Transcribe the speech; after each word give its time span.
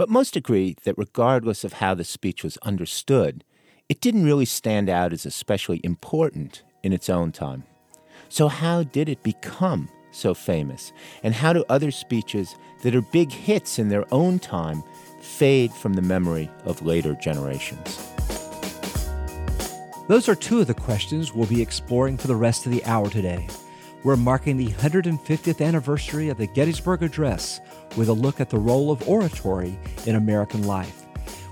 But 0.00 0.08
most 0.08 0.34
agree 0.34 0.76
that 0.84 0.96
regardless 0.96 1.62
of 1.62 1.74
how 1.74 1.92
the 1.92 2.04
speech 2.04 2.42
was 2.42 2.56
understood, 2.62 3.44
it 3.86 4.00
didn't 4.00 4.24
really 4.24 4.46
stand 4.46 4.88
out 4.88 5.12
as 5.12 5.26
especially 5.26 5.78
important 5.84 6.62
in 6.82 6.94
its 6.94 7.10
own 7.10 7.32
time. 7.32 7.64
So, 8.30 8.48
how 8.48 8.82
did 8.82 9.10
it 9.10 9.22
become 9.22 9.90
so 10.10 10.32
famous? 10.32 10.94
And 11.22 11.34
how 11.34 11.52
do 11.52 11.66
other 11.68 11.90
speeches 11.90 12.54
that 12.82 12.94
are 12.94 13.02
big 13.02 13.30
hits 13.30 13.78
in 13.78 13.90
their 13.90 14.06
own 14.10 14.38
time 14.38 14.82
fade 15.20 15.70
from 15.70 15.92
the 15.92 16.00
memory 16.00 16.50
of 16.64 16.80
later 16.80 17.12
generations? 17.12 17.98
Those 20.08 20.30
are 20.30 20.34
two 20.34 20.60
of 20.62 20.66
the 20.66 20.72
questions 20.72 21.34
we'll 21.34 21.46
be 21.46 21.60
exploring 21.60 22.16
for 22.16 22.26
the 22.26 22.36
rest 22.36 22.64
of 22.64 22.72
the 22.72 22.82
hour 22.86 23.10
today. 23.10 23.46
We're 24.02 24.16
marking 24.16 24.56
the 24.56 24.68
150th 24.68 25.60
anniversary 25.60 26.30
of 26.30 26.38
the 26.38 26.46
Gettysburg 26.46 27.02
Address 27.02 27.60
with 27.96 28.08
a 28.08 28.12
look 28.12 28.40
at 28.40 28.50
the 28.50 28.58
role 28.58 28.90
of 28.90 29.08
oratory 29.08 29.78
in 30.06 30.16
American 30.16 30.66
life. 30.66 31.04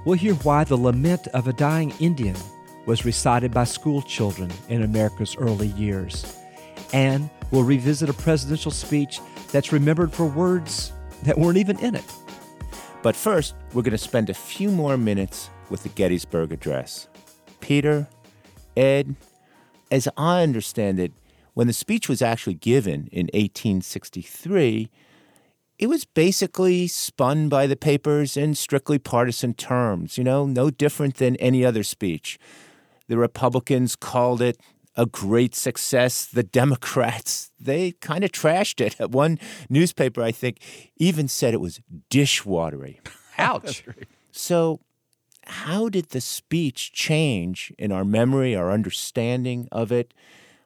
We'll 0.04 0.18
hear 0.18 0.34
why 0.34 0.64
the 0.64 0.76
lament 0.76 1.26
of 1.28 1.48
a 1.48 1.52
dying 1.52 1.92
Indian 2.00 2.36
was 2.86 3.04
recited 3.04 3.52
by 3.52 3.64
school 3.64 4.00
children 4.02 4.50
in 4.68 4.82
America's 4.82 5.36
early 5.36 5.68
years. 5.68 6.38
And 6.92 7.28
we'll 7.50 7.64
revisit 7.64 8.08
a 8.08 8.14
presidential 8.14 8.70
speech 8.70 9.20
that's 9.52 9.72
remembered 9.72 10.12
for 10.12 10.24
words 10.24 10.92
that 11.24 11.38
weren't 11.38 11.58
even 11.58 11.78
in 11.80 11.94
it. 11.94 12.04
But 13.02 13.14
first, 13.14 13.54
we're 13.74 13.82
going 13.82 13.92
to 13.92 13.98
spend 13.98 14.30
a 14.30 14.34
few 14.34 14.70
more 14.70 14.96
minutes 14.96 15.50
with 15.70 15.82
the 15.82 15.88
Gettysburg 15.90 16.52
Address. 16.52 17.08
Peter, 17.60 18.08
Ed, 18.76 19.14
as 19.90 20.08
I 20.16 20.42
understand 20.42 20.98
it, 20.98 21.12
when 21.54 21.66
the 21.66 21.72
speech 21.72 22.08
was 22.08 22.22
actually 22.22 22.54
given 22.54 23.08
in 23.12 23.26
1863, 23.34 24.88
it 25.78 25.88
was 25.88 26.04
basically 26.04 26.88
spun 26.88 27.48
by 27.48 27.66
the 27.66 27.76
papers 27.76 28.36
in 28.36 28.54
strictly 28.54 28.98
partisan 28.98 29.54
terms, 29.54 30.18
you 30.18 30.24
know, 30.24 30.44
no 30.44 30.70
different 30.70 31.16
than 31.16 31.36
any 31.36 31.64
other 31.64 31.84
speech. 31.84 32.38
The 33.06 33.16
Republicans 33.16 33.94
called 33.94 34.42
it 34.42 34.58
a 34.96 35.06
great 35.06 35.54
success. 35.54 36.26
The 36.26 36.42
Democrats, 36.42 37.52
they 37.60 37.92
kind 37.92 38.24
of 38.24 38.32
trashed 38.32 38.80
it. 38.80 39.10
One 39.10 39.38
newspaper, 39.70 40.22
I 40.22 40.32
think, 40.32 40.58
even 40.96 41.28
said 41.28 41.54
it 41.54 41.60
was 41.60 41.80
dishwatery. 42.10 42.98
Ouch. 43.38 43.84
So, 44.32 44.80
how 45.44 45.88
did 45.88 46.06
the 46.06 46.20
speech 46.20 46.92
change 46.92 47.72
in 47.78 47.92
our 47.92 48.04
memory, 48.04 48.54
our 48.54 48.72
understanding 48.72 49.68
of 49.70 49.92
it? 49.92 50.12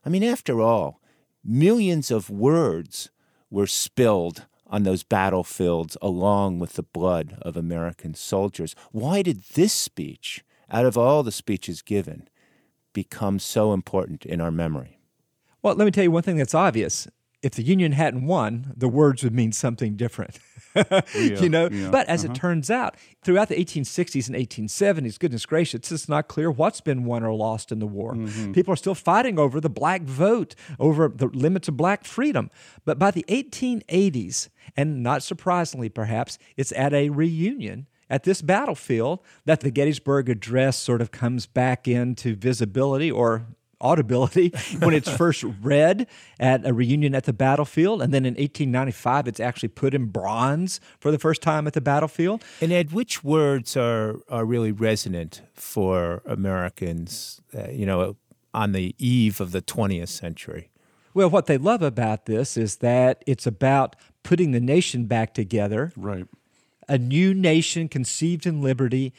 I 0.05 0.09
mean, 0.09 0.25
after 0.25 0.61
all, 0.61 1.01
millions 1.45 2.11
of 2.11 2.31
words 2.31 3.11
were 3.51 3.67
spilled 3.67 4.47
on 4.73 4.83
those 4.83 5.03
battlefields 5.03 5.98
along 6.01 6.59
with 6.59 6.73
the 6.73 6.83
blood 6.83 7.37
of 7.42 7.56
American 7.56 8.15
soldiers. 8.15 8.75
Why 8.91 9.20
did 9.20 9.42
this 9.55 9.73
speech, 9.73 10.42
out 10.70 10.87
of 10.87 10.97
all 10.97 11.23
the 11.23 11.31
speeches 11.31 11.83
given, 11.83 12.29
become 12.95 13.39
so 13.39 13.75
important 13.75 14.25
in 14.25 14.41
our 14.41 14.51
memory? 14.51 14.98
Well, 15.62 15.77
let 15.77 15.84
me 15.84 15.91
tell 15.91 16.05
you 16.05 16.11
one 16.11 16.23
thing 16.23 16.39
that's 16.39 16.55
obvious. 16.55 17.06
If 17.43 17.53
the 17.53 17.62
Union 17.62 17.93
hadn't 17.93 18.25
won, 18.25 18.73
the 18.77 18.89
words 18.89 19.25
would 19.25 19.35
mean 19.35 19.51
something 19.53 19.97
different. 19.97 20.39
you 21.15 21.48
know, 21.48 21.69
yeah, 21.71 21.91
but 21.91 22.09
as 22.09 22.25
uh-huh. 22.25 22.33
it 22.33 22.37
turns 22.37 22.71
out, 22.71 22.97
throughout 23.23 23.48
the 23.48 23.57
1860s 23.57 24.29
and 24.29 24.37
1870s, 24.37 25.19
goodness 25.19 25.45
gracious, 25.45 25.91
it's 25.91 26.09
not 26.09 26.29
clear 26.29 26.51
what's 26.51 26.81
been 26.81 27.05
won 27.05 27.25
or 27.25 27.35
lost 27.35 27.73
in 27.73 27.79
the 27.79 27.87
war. 27.87 28.15
Mm-hmm. 28.15 28.53
People 28.53 28.73
are 28.73 28.77
still 28.77 28.95
fighting 28.95 29.39
over 29.39 29.61
the 29.61 29.69
black 29.69 30.03
vote, 30.03 30.55
over 30.79 31.09
the 31.09 31.27
limits 31.27 31.69
of 31.69 31.77
black 31.77 32.05
freedom. 32.05 32.51
But 32.85 32.98
by 32.98 33.11
the 33.11 33.25
1880s, 33.29 34.48
and 34.77 35.03
not 35.03 35.23
surprisingly 35.23 35.89
perhaps, 35.89 36.39
it's 36.57 36.73
at 36.73 36.95
a 36.95 37.11
reunion 37.11 37.87
at 38.09 38.25
this 38.25 38.43
battlefield 38.43 39.20
that 39.47 39.61
the 39.61 39.70
Gettysburg 39.70 40.29
Address 40.29 40.77
sort 40.77 41.01
of 41.01 41.11
comes 41.11 41.47
back 41.47 41.89
into 41.89 42.37
visibility 42.37 43.11
or 43.11 43.47
audibility 43.83 44.49
when 44.79 44.95
it's 44.95 45.11
first 45.11 45.45
read 45.61 46.07
at 46.41 46.65
a 46.67 46.73
reunion 46.73 47.15
at 47.15 47.25
the 47.25 47.33
battlefield. 47.33 48.01
And 48.01 48.15
then 48.15 48.25
in 48.25 48.35
1895, 48.35 49.29
it's 49.29 49.41
actually 49.41 49.69
put 49.70 49.93
in 49.95 50.07
bronze 50.07 50.81
for 51.01 51.11
the 51.11 51.19
first 51.19 51.43
time 51.43 51.67
at 51.67 51.73
the 51.75 51.81
battlefield. 51.81 52.42
And 52.61 52.73
Ed, 52.73 52.92
which 52.92 53.23
words 53.23 53.77
are, 53.77 54.17
are 54.29 54.45
really 54.45 54.73
resonant 54.73 55.42
for 55.55 56.23
Americans, 56.25 57.41
uh, 57.55 57.69
you 57.71 57.85
know, 57.87 58.17
on 58.55 58.73
the 58.73 58.95
eve 58.98 59.41
of 59.41 59.53
the 59.53 59.63
20th 59.63 60.09
century? 60.09 60.69
Well, 61.15 61.29
what 61.29 61.47
they 61.47 61.59
love 61.59 61.83
about 61.83 62.27
this 62.27 62.57
is 62.57 62.77
that 62.77 63.23
it's 63.27 63.47
about 63.47 63.97
putting 64.23 64.53
the 64.53 64.61
nation 64.61 65.05
back 65.07 65.35
together, 65.35 65.92
Right. 65.97 66.27
a 66.89 66.97
new 66.97 67.35
nation 67.35 67.89
conceived 67.89 68.47
in 68.47 68.63
liberty 68.63 69.13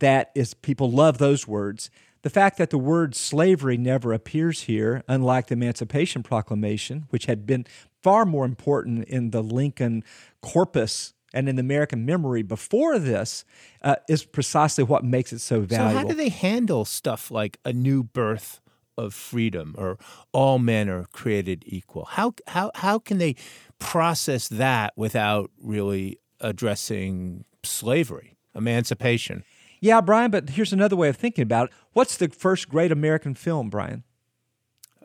that 0.00 0.30
is 0.34 0.54
people 0.54 0.90
love 0.90 1.18
those 1.18 1.46
words 1.46 1.90
the 2.22 2.30
fact 2.30 2.58
that 2.58 2.70
the 2.70 2.78
word 2.78 3.14
slavery 3.14 3.76
never 3.76 4.12
appears 4.12 4.62
here 4.62 5.02
unlike 5.08 5.46
the 5.48 5.54
emancipation 5.54 6.22
proclamation 6.22 7.06
which 7.10 7.26
had 7.26 7.46
been 7.46 7.66
far 8.02 8.24
more 8.24 8.44
important 8.44 9.04
in 9.04 9.30
the 9.30 9.42
lincoln 9.42 10.02
corpus 10.40 11.14
and 11.32 11.48
in 11.48 11.56
the 11.56 11.60
american 11.60 12.04
memory 12.04 12.42
before 12.42 12.98
this 12.98 13.44
uh, 13.82 13.96
is 14.08 14.24
precisely 14.24 14.84
what 14.84 15.04
makes 15.04 15.32
it 15.32 15.38
so 15.40 15.60
valuable 15.60 15.92
So, 15.92 15.98
how 15.98 16.04
do 16.04 16.14
they 16.14 16.28
handle 16.28 16.84
stuff 16.84 17.30
like 17.30 17.58
a 17.64 17.72
new 17.72 18.02
birth 18.02 18.60
of 19.00 19.14
freedom 19.14 19.74
or 19.78 19.98
all 20.32 20.58
men 20.58 20.88
are 20.88 21.06
created 21.12 21.64
equal? 21.66 22.04
How, 22.04 22.34
how, 22.48 22.70
how 22.74 22.98
can 22.98 23.18
they 23.18 23.34
process 23.78 24.48
that 24.48 24.92
without 24.96 25.50
really 25.60 26.18
addressing 26.40 27.44
slavery, 27.62 28.36
emancipation? 28.54 29.44
Yeah 29.80 30.00
brian 30.00 30.30
but 30.30 30.50
here's 30.50 30.72
another 30.72 30.96
way 30.96 31.08
of 31.08 31.16
thinking 31.16 31.42
about 31.42 31.68
it 31.68 31.74
what's 31.92 32.16
the 32.16 32.28
first 32.28 32.68
great 32.68 32.92
american 32.92 33.34
film 33.34 33.68
brian 33.70 34.04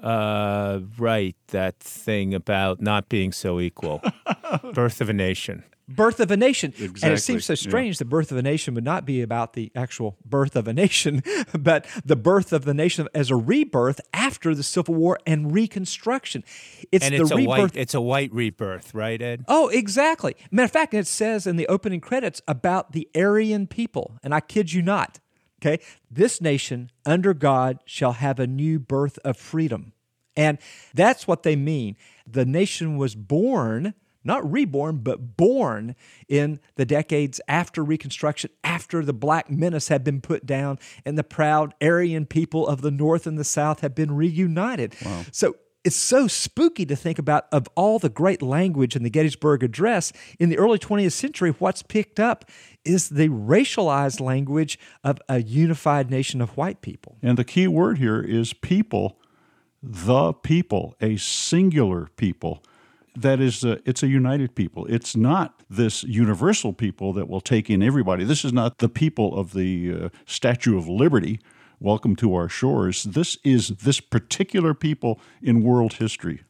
Uh, 0.01 0.81
right, 0.99 1.35
that 1.47 1.79
thing 1.79 2.35
about 2.35 2.79
not 2.79 3.09
being 3.09 3.31
so 3.31 3.59
equal. 3.59 4.03
Birth 4.73 5.01
of 5.01 5.09
a 5.09 5.13
Nation. 5.13 5.63
Birth 5.87 6.19
of 6.19 6.31
a 6.31 6.37
nation. 6.37 6.73
And 6.79 7.13
it 7.13 7.21
seems 7.21 7.45
so 7.45 7.53
yeah. 7.53 7.57
strange 7.57 7.97
the 7.97 8.05
birth 8.05 8.31
of 8.31 8.37
a 8.37 8.41
nation 8.41 8.73
would 8.75 8.83
not 8.83 9.05
be 9.05 9.21
about 9.21 9.53
the 9.53 9.71
actual 9.75 10.17
birth 10.25 10.55
of 10.55 10.67
a 10.67 10.73
nation, 10.73 11.23
but 11.57 11.85
the 12.03 12.15
birth 12.15 12.53
of 12.53 12.65
the 12.65 12.73
nation 12.73 13.07
as 13.13 13.29
a 13.29 13.35
rebirth 13.35 14.01
after 14.13 14.55
the 14.55 14.63
Civil 14.63 14.95
War 14.95 15.19
and 15.25 15.53
Reconstruction. 15.53 16.43
It's 16.91 17.05
And 17.05 17.13
the 17.13 17.21
it's 17.21 17.31
a 17.31 17.35
rebirth. 17.35 17.47
white 17.47 17.75
it's 17.75 17.93
a 17.93 18.01
white 18.01 18.33
rebirth, 18.33 18.93
right, 18.93 19.21
Ed? 19.21 19.45
Oh, 19.47 19.69
exactly. 19.69 20.35
Matter 20.51 20.65
of 20.65 20.71
fact, 20.71 20.93
it 20.93 21.07
says 21.07 21.47
in 21.47 21.55
the 21.55 21.67
opening 21.67 22.01
credits 22.01 22.41
about 22.47 22.91
the 22.91 23.07
Aryan 23.15 23.67
people, 23.67 24.17
and 24.23 24.33
I 24.33 24.39
kid 24.39 24.73
you 24.73 24.81
not. 24.81 25.19
Okay, 25.61 25.81
this 26.11 26.41
nation 26.41 26.91
under 27.05 27.33
God 27.33 27.79
shall 27.85 28.13
have 28.13 28.39
a 28.39 28.45
new 28.45 28.77
birth 28.77 29.17
of 29.23 29.37
freedom, 29.37 29.93
and 30.35 30.57
that's 30.93 31.27
what 31.27 31.43
they 31.43 31.55
mean. 31.55 31.95
The 32.27 32.45
nation 32.45 32.97
was 32.97 33.15
born, 33.15 33.93
not 34.25 34.51
reborn, 34.51 34.97
but 34.97 35.37
born 35.37 35.95
in 36.27 36.59
the 36.75 36.85
decades 36.85 37.39
after 37.47 37.83
Reconstruction, 37.83 38.49
after 38.63 39.05
the 39.05 39.13
Black 39.13 39.49
Menace 39.49 39.87
had 39.87 40.03
been 40.03 40.19
put 40.21 40.45
down, 40.45 40.79
and 41.05 41.17
the 41.17 41.23
proud 41.23 41.73
Aryan 41.81 42.25
people 42.25 42.67
of 42.67 42.81
the 42.81 42.91
North 42.91 43.27
and 43.27 43.37
the 43.37 43.43
South 43.43 43.81
had 43.81 43.95
been 43.95 44.15
reunited. 44.15 44.95
So 45.31 45.55
it's 45.83 45.95
so 45.95 46.27
spooky 46.27 46.83
to 46.87 46.95
think 46.95 47.19
about 47.19 47.45
of 47.51 47.67
all 47.75 47.99
the 47.99 48.09
great 48.09 48.41
language 48.41 48.95
in 48.95 49.03
the 49.03 49.09
Gettysburg 49.09 49.61
Address 49.61 50.11
in 50.39 50.49
the 50.49 50.57
early 50.57 50.79
20th 50.79 51.11
century 51.11 51.51
what's 51.51 51.83
picked 51.83 52.19
up 52.19 52.49
is 52.83 53.09
the 53.09 53.29
racialized 53.29 54.19
language 54.19 54.79
of 55.03 55.19
a 55.29 55.43
unified 55.43 56.09
nation 56.09 56.41
of 56.41 56.57
white 56.57 56.81
people. 56.81 57.17
And 57.21 57.37
the 57.37 57.43
key 57.43 57.67
word 57.67 57.99
here 57.99 58.19
is 58.19 58.51
people, 58.51 59.19
the 59.83 60.33
people, 60.33 60.95
a 60.99 61.17
singular 61.17 62.09
people. 62.17 62.63
That 63.15 63.39
is, 63.39 63.63
a, 63.63 63.79
it's 63.87 64.03
a 64.03 64.07
united 64.07 64.55
people. 64.55 64.85
It's 64.87 65.15
not 65.15 65.63
this 65.69 66.03
universal 66.03 66.73
people 66.73 67.13
that 67.13 67.29
will 67.29 67.41
take 67.41 67.69
in 67.69 67.81
everybody. 67.81 68.25
This 68.25 68.43
is 68.43 68.51
not 68.51 68.79
the 68.79 68.89
people 68.89 69.37
of 69.37 69.53
the 69.53 69.93
uh, 69.93 70.09
Statue 70.25 70.77
of 70.77 70.87
Liberty. 70.87 71.39
Welcome 71.79 72.15
to 72.17 72.35
our 72.35 72.49
shores. 72.49 73.03
This 73.03 73.37
is 73.43 73.69
this 73.69 74.01
particular 74.01 74.73
people 74.73 75.19
in 75.41 75.63
world 75.63 75.93
history. 75.93 76.43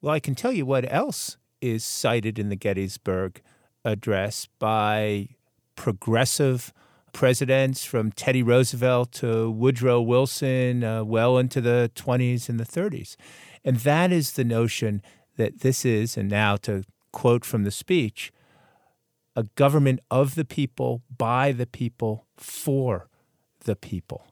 Well, 0.00 0.14
I 0.14 0.20
can 0.20 0.34
tell 0.34 0.52
you 0.52 0.64
what 0.64 0.90
else 0.90 1.36
is 1.60 1.84
cited 1.84 2.38
in 2.38 2.48
the 2.48 2.56
Gettysburg 2.56 3.42
Address 3.84 4.46
by 4.58 5.28
progressive 5.74 6.72
presidents 7.12 7.84
from 7.84 8.12
Teddy 8.12 8.42
Roosevelt 8.42 9.12
to 9.12 9.50
Woodrow 9.50 10.00
Wilson, 10.00 10.84
uh, 10.84 11.04
well 11.04 11.38
into 11.38 11.60
the 11.60 11.90
20s 11.94 12.48
and 12.48 12.58
the 12.58 12.64
30s. 12.64 13.16
And 13.64 13.76
that 13.78 14.12
is 14.12 14.32
the 14.32 14.44
notion 14.44 15.02
that 15.36 15.60
this 15.60 15.84
is, 15.84 16.16
and 16.16 16.28
now 16.28 16.56
to 16.56 16.84
quote 17.12 17.44
from 17.44 17.64
the 17.64 17.70
speech, 17.70 18.32
a 19.36 19.44
government 19.54 20.00
of 20.10 20.34
the 20.34 20.44
people, 20.44 21.02
by 21.16 21.52
the 21.52 21.66
people, 21.66 22.26
for 22.36 23.08
the 23.64 23.76
people. 23.76 24.26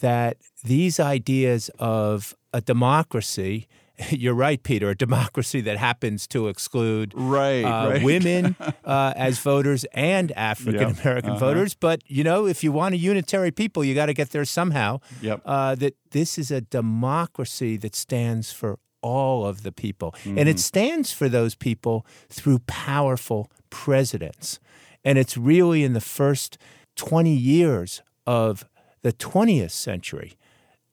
That 0.00 0.38
these 0.64 1.00
ideas 1.00 1.70
of 1.78 2.34
a 2.52 2.60
democracy 2.60 3.66
you're 4.10 4.34
right, 4.34 4.62
Peter, 4.62 4.90
a 4.90 4.94
democracy 4.94 5.60
that 5.62 5.76
happens 5.76 6.26
to 6.28 6.48
exclude 6.48 7.12
Right, 7.14 7.64
uh, 7.64 7.90
right. 7.90 8.02
women 8.02 8.56
uh, 8.84 9.12
as 9.16 9.38
voters 9.38 9.84
and 9.92 10.32
African 10.32 10.96
American 11.00 11.30
uh-huh. 11.30 11.40
voters. 11.40 11.74
But, 11.74 12.02
you 12.06 12.24
know, 12.24 12.46
if 12.46 12.62
you 12.62 12.72
want 12.72 12.94
a 12.94 12.98
unitary 12.98 13.50
people, 13.50 13.84
you 13.84 13.94
got 13.94 14.06
to 14.06 14.14
get 14.14 14.30
there 14.30 14.44
somehow. 14.44 15.00
Yep. 15.20 15.42
Uh, 15.44 15.74
that 15.76 15.96
this 16.10 16.38
is 16.38 16.50
a 16.50 16.60
democracy 16.60 17.76
that 17.78 17.94
stands 17.94 18.52
for 18.52 18.78
all 19.02 19.44
of 19.46 19.62
the 19.62 19.72
people. 19.72 20.14
And 20.24 20.36
Mm-hmm. 20.38 20.48
it 20.48 20.58
stands 20.58 21.12
for 21.12 21.28
those 21.28 21.54
people 21.54 22.04
through 22.28 22.60
powerful 22.66 23.50
presidents. 23.70 24.58
And 25.04 25.18
it's 25.18 25.36
really 25.36 25.84
in 25.84 25.92
the 25.92 26.00
first 26.00 26.58
20 26.96 27.30
years 27.32 28.02
of 28.26 28.64
the 29.02 29.12
20th 29.12 29.70
century 29.70 30.36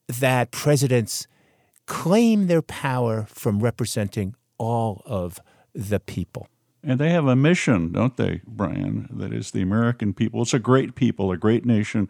that 0.08 0.50
presidents 0.52 1.26
claim 1.86 2.46
their 2.46 2.62
power 2.62 3.26
from 3.28 3.60
representing 3.60 4.34
all 4.58 5.02
of 5.04 5.40
the 5.74 6.00
people. 6.00 6.48
And 6.82 7.00
they 7.00 7.10
have 7.10 7.26
a 7.26 7.34
mission, 7.36 7.90
don't 7.92 8.16
they, 8.16 8.40
Brian? 8.46 9.08
That 9.12 9.32
is 9.32 9.50
the 9.50 9.62
American 9.62 10.14
people. 10.14 10.42
It's 10.42 10.54
a 10.54 10.60
great 10.60 10.94
people, 10.94 11.32
a 11.32 11.36
great 11.36 11.66
nation 11.66 12.08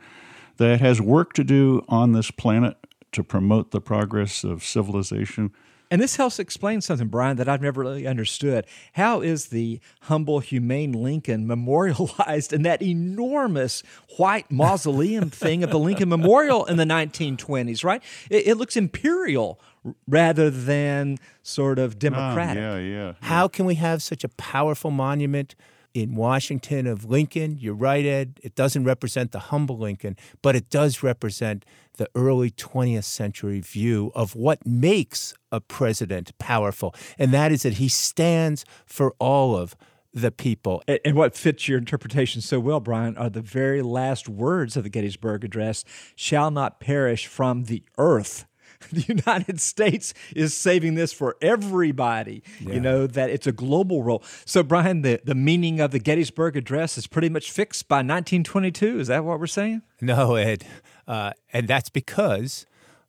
that 0.58 0.80
has 0.80 1.00
work 1.00 1.32
to 1.34 1.44
do 1.44 1.82
on 1.88 2.12
this 2.12 2.30
planet 2.30 2.76
to 3.12 3.24
promote 3.24 3.70
the 3.70 3.80
progress 3.80 4.44
of 4.44 4.62
civilization. 4.62 5.50
And 5.90 6.00
this 6.00 6.16
helps 6.16 6.38
explain 6.38 6.80
something, 6.80 7.06
Brian, 7.08 7.36
that 7.36 7.48
I've 7.48 7.62
never 7.62 7.80
really 7.82 8.06
understood. 8.06 8.66
How 8.94 9.20
is 9.20 9.46
the 9.46 9.78
humble, 10.02 10.40
humane 10.40 10.92
Lincoln 10.92 11.46
memorialized 11.54 12.52
in 12.52 12.62
that 12.62 12.82
enormous 12.82 13.82
white 14.16 14.50
mausoleum 14.50 15.30
thing 15.42 15.62
of 15.62 15.70
the 15.70 15.78
Lincoln 15.78 16.08
Memorial 16.08 16.64
in 16.64 16.76
the 16.76 16.84
1920s, 16.84 17.84
right? 17.84 18.02
It, 18.30 18.48
it 18.48 18.54
looks 18.56 18.76
imperial 18.76 19.60
rather 20.08 20.50
than 20.50 21.18
sort 21.44 21.78
of 21.78 21.92
Ah, 21.94 21.98
democratic. 21.98 22.60
yeah, 22.60 22.78
yeah. 22.78 23.12
How 23.20 23.46
can 23.46 23.66
we 23.66 23.76
have 23.76 24.02
such 24.02 24.24
a 24.24 24.28
powerful 24.30 24.90
monument 24.90 25.54
in 25.96 26.14
Washington 26.14 26.86
of 26.86 27.06
Lincoln? 27.06 27.56
You're 27.58 27.74
right, 27.74 28.04
Ed. 28.04 28.38
It 28.42 28.54
doesn't 28.54 28.84
represent 28.84 29.32
the 29.32 29.38
humble 29.38 29.78
Lincoln, 29.78 30.16
but 30.42 30.54
it 30.54 30.68
does 30.68 31.02
represent 31.02 31.64
the 31.96 32.08
early 32.14 32.50
20th 32.50 33.04
century 33.04 33.60
view 33.60 34.12
of 34.14 34.36
what 34.36 34.66
makes 34.66 35.32
a 35.50 35.60
president 35.60 36.36
powerful. 36.38 36.94
And 37.18 37.32
that 37.32 37.50
is 37.50 37.62
that 37.62 37.74
he 37.74 37.88
stands 37.88 38.66
for 38.84 39.14
all 39.18 39.56
of 39.56 39.74
the 40.12 40.30
people. 40.30 40.82
And- 40.86 41.16
what 41.16 41.34
fits 41.34 41.66
your 41.66 41.78
interpretation 41.78 42.42
so 42.42 42.60
well, 42.60 42.80
Brian, 42.80 43.16
are 43.16 43.30
the 43.30 43.40
very 43.40 43.80
last 43.80 44.28
words 44.28 44.76
of 44.76 44.84
the 44.84 44.90
Gettysburg 44.90 45.44
Address 45.44 45.84
shall 46.14 46.50
not 46.50 46.78
perish 46.78 47.26
from 47.26 47.64
the 47.64 47.82
earth. 47.96 48.46
The 48.92 49.02
United 49.02 49.60
States 49.60 50.14
is 50.34 50.56
saving 50.56 50.94
this 50.94 51.12
for 51.12 51.36
everybody. 51.42 52.42
You 52.60 52.80
know, 52.80 53.06
that 53.06 53.30
it's 53.30 53.46
a 53.46 53.52
global 53.52 54.02
role. 54.02 54.22
So, 54.44 54.62
Brian, 54.62 55.02
the, 55.02 55.20
the 55.24 55.34
meaning 55.34 55.80
of 55.80 55.90
the 55.90 55.98
Gettysburg 55.98 56.56
Address 56.56 56.96
is 56.96 57.06
pretty 57.06 57.28
much 57.28 57.50
fixed 57.50 57.88
by 57.88 57.96
1922. 57.96 59.00
Is 59.00 59.08
that 59.08 59.24
what 59.24 59.40
we're 59.40 59.46
saying? 59.46 59.82
No, 60.00 60.36
Ed. 60.36 60.64
Uh, 61.06 61.32
and 61.52 61.68
that's 61.68 61.88
because 61.88 62.66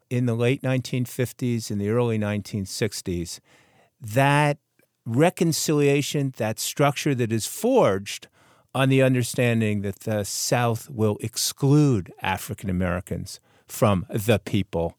in 0.10 0.26
the 0.26 0.36
late 0.36 0.62
1950s 0.62 1.70
and 1.70 1.80
the 1.80 1.90
early 1.90 2.18
1960s, 2.18 3.40
that 4.02 4.58
reconciliation, 5.06 6.34
that 6.38 6.60
structure 6.60 7.16
that 7.16 7.32
is 7.32 7.46
forged 7.46 8.28
on 8.76 8.90
the 8.90 9.02
understanding 9.02 9.82
that 9.82 10.02
the 10.02 10.24
South 10.24 10.90
will 10.90 11.18
exclude 11.22 12.14
African 12.22 12.70
Americans 12.70 13.40
from 13.68 14.06
the 14.10 14.40
people, 14.40 14.98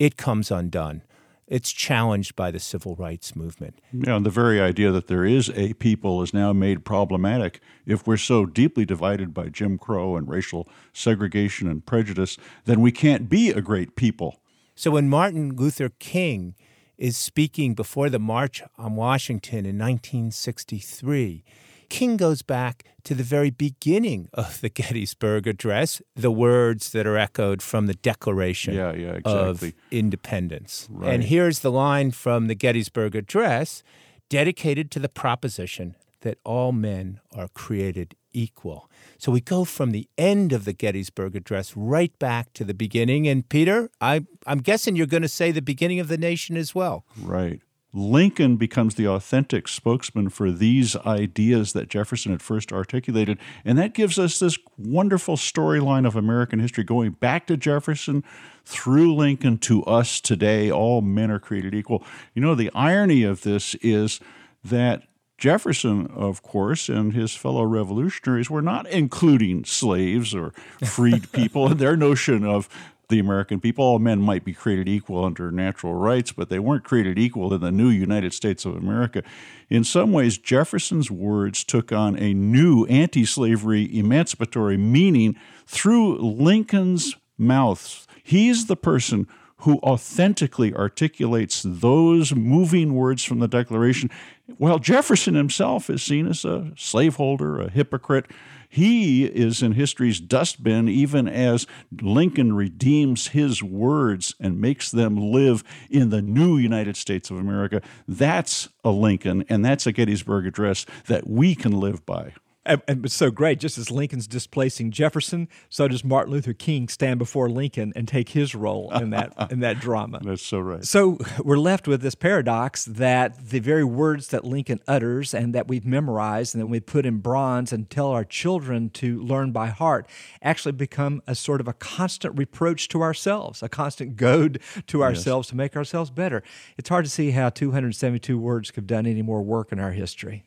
it 0.00 0.16
comes 0.16 0.50
undone. 0.50 1.02
It's 1.46 1.72
challenged 1.72 2.34
by 2.34 2.50
the 2.50 2.58
civil 2.58 2.96
rights 2.96 3.36
movement. 3.36 3.80
Yeah, 3.92 4.16
and 4.16 4.24
the 4.24 4.30
very 4.30 4.60
idea 4.60 4.90
that 4.92 5.08
there 5.08 5.24
is 5.24 5.50
a 5.50 5.74
people 5.74 6.22
is 6.22 6.32
now 6.32 6.52
made 6.52 6.84
problematic 6.84 7.60
if 7.86 8.06
we're 8.06 8.16
so 8.16 8.46
deeply 8.46 8.84
divided 8.84 9.34
by 9.34 9.48
Jim 9.48 9.76
Crow 9.76 10.16
and 10.16 10.28
racial 10.28 10.68
segregation 10.92 11.68
and 11.68 11.84
prejudice, 11.84 12.38
then 12.64 12.80
we 12.80 12.92
can't 12.92 13.28
be 13.28 13.50
a 13.50 13.60
great 13.60 13.94
people. 13.94 14.40
So 14.74 14.92
when 14.92 15.10
Martin 15.10 15.54
Luther 15.56 15.90
King 15.98 16.54
is 16.96 17.16
speaking 17.16 17.74
before 17.74 18.08
the 18.08 18.18
March 18.18 18.62
on 18.78 18.96
Washington 18.96 19.66
in 19.66 19.76
1963, 19.76 21.44
King 21.90 22.16
goes 22.16 22.40
back 22.40 22.84
to 23.04 23.14
the 23.14 23.22
very 23.22 23.50
beginning 23.50 24.28
of 24.32 24.60
the 24.60 24.68
Gettysburg 24.70 25.46
Address, 25.46 26.00
the 26.14 26.30
words 26.30 26.92
that 26.92 27.06
are 27.06 27.18
echoed 27.18 27.60
from 27.60 27.86
the 27.86 27.94
Declaration 27.94 28.74
Yeah, 28.74 28.94
yeah, 28.94 29.18
of. 29.24 29.62
Independence. 29.90 30.88
Right. 30.90 31.12
And 31.12 31.24
here's 31.24 31.58
the 31.58 31.70
line 31.70 32.12
from 32.12 32.46
the 32.46 32.54
Gettysburg 32.54 33.14
Address 33.14 33.82
dedicated 34.28 34.90
to 34.92 34.98
the 34.98 35.08
proposition 35.08 35.96
that 36.20 36.38
all 36.44 36.72
men 36.72 37.20
are 37.34 37.48
created 37.48 38.14
equal. 38.32 38.88
So 39.18 39.32
we 39.32 39.40
go 39.40 39.64
from 39.64 39.90
the 39.90 40.08
end 40.16 40.52
of 40.52 40.64
the 40.64 40.72
Gettysburg 40.72 41.34
Address 41.34 41.76
right 41.76 42.16
back 42.18 42.52
to 42.54 42.64
the 42.64 42.74
beginning. 42.74 43.26
And 43.26 43.48
Peter, 43.48 43.90
I, 44.00 44.24
I'm 44.46 44.58
guessing 44.60 44.96
you're 44.96 45.06
going 45.06 45.22
to 45.22 45.28
say 45.28 45.50
the 45.50 45.62
beginning 45.62 45.98
of 45.98 46.08
the 46.08 46.18
nation 46.18 46.56
as 46.56 46.74
well. 46.74 47.04
Right. 47.20 47.60
Lincoln 47.92 48.56
becomes 48.56 48.94
the 48.94 49.08
authentic 49.08 49.66
spokesman 49.66 50.28
for 50.28 50.50
these 50.52 50.94
ideas 50.96 51.72
that 51.72 51.88
Jefferson 51.88 52.30
had 52.30 52.40
first 52.42 52.72
articulated. 52.72 53.38
And 53.64 53.76
that 53.78 53.94
gives 53.94 54.18
us 54.18 54.38
this 54.38 54.58
wonderful 54.78 55.36
storyline 55.36 56.06
of 56.06 56.14
American 56.14 56.60
history 56.60 56.84
going 56.84 57.12
back 57.12 57.46
to 57.48 57.56
Jefferson, 57.56 58.22
through 58.64 59.14
Lincoln 59.14 59.58
to 59.58 59.82
us 59.84 60.20
today. 60.20 60.70
All 60.70 61.00
men 61.00 61.30
are 61.30 61.40
created 61.40 61.74
equal. 61.74 62.04
You 62.34 62.42
know, 62.42 62.54
the 62.54 62.70
irony 62.74 63.24
of 63.24 63.42
this 63.42 63.74
is 63.76 64.20
that 64.64 65.02
Jefferson, 65.38 66.06
of 66.08 66.42
course, 66.42 66.88
and 66.88 67.14
his 67.14 67.34
fellow 67.34 67.64
revolutionaries 67.64 68.50
were 68.50 68.62
not 68.62 68.86
including 68.88 69.64
slaves 69.64 70.34
or 70.34 70.52
freed 70.84 71.32
people 71.32 71.72
in 71.72 71.78
their 71.78 71.96
notion 71.96 72.44
of 72.44 72.68
the 73.10 73.18
American 73.18 73.60
people. 73.60 73.84
All 73.84 73.98
men 73.98 74.20
might 74.20 74.44
be 74.44 74.54
created 74.54 74.88
equal 74.88 75.24
under 75.24 75.50
natural 75.50 75.94
rights, 75.94 76.32
but 76.32 76.48
they 76.48 76.58
weren't 76.58 76.84
created 76.84 77.18
equal 77.18 77.52
in 77.52 77.60
the 77.60 77.70
new 77.70 77.88
United 77.88 78.32
States 78.32 78.64
of 78.64 78.74
America. 78.74 79.22
In 79.68 79.84
some 79.84 80.12
ways, 80.12 80.38
Jefferson's 80.38 81.10
words 81.10 81.62
took 81.62 81.92
on 81.92 82.18
a 82.18 82.32
new 82.32 82.86
anti 82.86 83.24
slavery 83.24 83.88
emancipatory 83.96 84.76
meaning 84.76 85.36
through 85.66 86.18
Lincoln's 86.18 87.16
mouth. 87.36 88.06
He's 88.22 88.66
the 88.66 88.76
person 88.76 89.26
who 89.60 89.78
authentically 89.78 90.74
articulates 90.74 91.62
those 91.66 92.34
moving 92.34 92.94
words 92.94 93.24
from 93.24 93.38
the 93.38 93.48
Declaration, 93.48 94.10
while 94.58 94.78
Jefferson 94.78 95.34
himself 95.34 95.90
is 95.90 96.02
seen 96.02 96.26
as 96.26 96.44
a 96.44 96.72
slaveholder, 96.76 97.60
a 97.60 97.70
hypocrite. 97.70 98.26
He 98.68 99.24
is 99.24 99.62
in 99.62 99.72
history's 99.72 100.20
dustbin, 100.20 100.88
even 100.88 101.26
as 101.26 101.66
Lincoln 102.00 102.54
redeems 102.54 103.28
his 103.28 103.62
words 103.62 104.34
and 104.38 104.60
makes 104.60 104.90
them 104.90 105.16
live 105.16 105.64
in 105.90 106.10
the 106.10 106.22
new 106.22 106.56
United 106.56 106.96
States 106.96 107.30
of 107.30 107.36
America. 107.36 107.82
That's 108.06 108.68
a 108.84 108.90
Lincoln, 108.90 109.44
and 109.48 109.64
that's 109.64 109.86
a 109.88 109.92
Gettysburg 109.92 110.46
Address 110.46 110.86
that 111.06 111.28
we 111.28 111.56
can 111.56 111.72
live 111.72 112.06
by. 112.06 112.32
And, 112.66 112.82
and 112.86 113.04
it's 113.06 113.14
so 113.14 113.30
great. 113.30 113.58
Just 113.58 113.78
as 113.78 113.90
Lincoln's 113.90 114.26
displacing 114.26 114.90
Jefferson, 114.90 115.48
so 115.70 115.88
does 115.88 116.04
Martin 116.04 116.32
Luther 116.32 116.52
King 116.52 116.88
stand 116.88 117.18
before 117.18 117.48
Lincoln 117.48 117.92
and 117.96 118.06
take 118.06 118.30
his 118.30 118.54
role 118.54 118.90
in 118.92 119.10
that 119.10 119.32
in 119.50 119.60
that 119.60 119.80
drama. 119.80 120.20
That's 120.24 120.42
so 120.42 120.58
right. 120.58 120.84
So 120.84 121.18
we're 121.42 121.58
left 121.58 121.88
with 121.88 122.02
this 122.02 122.14
paradox 122.14 122.84
that 122.84 123.48
the 123.48 123.60
very 123.60 123.84
words 123.84 124.28
that 124.28 124.44
Lincoln 124.44 124.80
utters 124.86 125.32
and 125.32 125.54
that 125.54 125.68
we've 125.68 125.86
memorized 125.86 126.54
and 126.54 126.60
that 126.60 126.66
we 126.66 126.80
put 126.80 127.06
in 127.06 127.18
bronze 127.18 127.72
and 127.72 127.88
tell 127.88 128.08
our 128.08 128.24
children 128.24 128.90
to 128.90 129.22
learn 129.22 129.52
by 129.52 129.68
heart 129.68 130.06
actually 130.42 130.72
become 130.72 131.22
a 131.26 131.34
sort 131.34 131.62
of 131.62 131.68
a 131.68 131.72
constant 131.72 132.36
reproach 132.36 132.88
to 132.88 133.00
ourselves, 133.00 133.62
a 133.62 133.70
constant 133.70 134.16
goad 134.16 134.60
to 134.86 135.02
ourselves 135.02 135.48
to 135.48 135.56
make 135.56 135.76
ourselves 135.76 136.10
better. 136.10 136.42
It's 136.76 136.90
hard 136.90 137.06
to 137.06 137.10
see 137.10 137.30
how 137.30 137.48
272 137.48 138.38
words 138.38 138.70
could 138.70 138.82
have 138.82 138.86
done 138.86 139.06
any 139.06 139.22
more 139.22 139.42
work 139.42 139.72
in 139.72 139.80
our 139.80 139.92
history. 139.92 140.44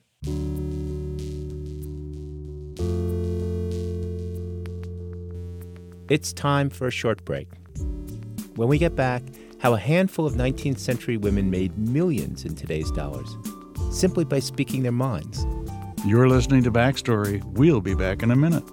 It's 6.10 6.33
time 6.33 6.69
for 6.69 6.88
a 6.88 6.91
short 6.91 7.24
break. 7.24 7.48
When 8.55 8.67
we 8.67 8.77
get 8.77 8.95
back, 8.95 9.24
how 9.60 9.74
a 9.74 9.79
handful 9.79 10.25
of 10.25 10.33
19th 10.33 10.77
century 10.77 11.15
women 11.15 11.50
made 11.50 11.77
millions 11.77 12.43
in 12.43 12.55
today's 12.55 12.91
dollars 12.91 13.38
simply 13.89 14.25
by 14.25 14.39
speaking 14.39 14.83
their 14.83 14.91
minds. 14.91 15.45
You're 16.05 16.27
listening 16.27 16.63
to 16.63 16.72
Backstory. 16.72 17.41
We'll 17.53 17.79
be 17.79 17.95
back 17.95 18.22
in 18.22 18.31
a 18.31 18.36
minute. 18.36 18.65